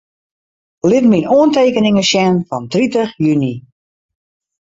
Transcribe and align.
Lit 0.89 1.05
myn 1.11 1.27
oantekeningen 1.35 2.05
sjen 2.11 2.35
fan 2.49 2.65
tritich 2.71 3.13
juny. 3.25 3.53